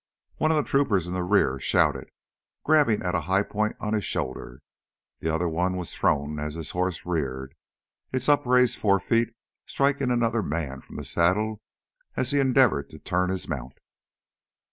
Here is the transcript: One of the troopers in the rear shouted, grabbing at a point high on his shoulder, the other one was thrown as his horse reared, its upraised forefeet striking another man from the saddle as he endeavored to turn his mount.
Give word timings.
One 0.37 0.49
of 0.49 0.57
the 0.57 0.63
troopers 0.67 1.05
in 1.05 1.13
the 1.13 1.21
rear 1.21 1.59
shouted, 1.59 2.09
grabbing 2.65 3.03
at 3.03 3.13
a 3.13 3.21
point 3.43 3.75
high 3.79 3.85
on 3.85 3.93
his 3.93 4.03
shoulder, 4.03 4.59
the 5.19 5.31
other 5.31 5.47
one 5.47 5.77
was 5.77 5.93
thrown 5.93 6.39
as 6.39 6.55
his 6.55 6.71
horse 6.71 7.05
reared, 7.05 7.53
its 8.11 8.27
upraised 8.27 8.79
forefeet 8.79 9.35
striking 9.67 10.09
another 10.09 10.41
man 10.41 10.81
from 10.81 10.95
the 10.95 11.05
saddle 11.05 11.61
as 12.15 12.31
he 12.31 12.39
endeavored 12.39 12.89
to 12.89 12.97
turn 12.97 13.29
his 13.29 13.47
mount. 13.47 13.77